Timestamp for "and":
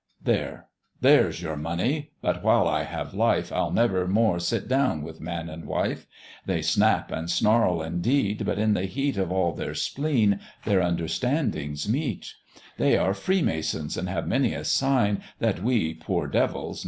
5.47-5.63, 7.11-7.29, 13.95-14.09